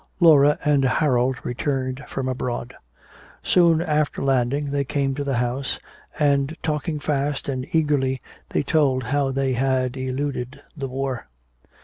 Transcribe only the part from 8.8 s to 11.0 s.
how they had eluded the